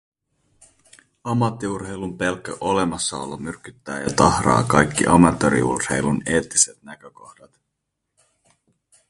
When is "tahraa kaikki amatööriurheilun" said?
4.15-6.21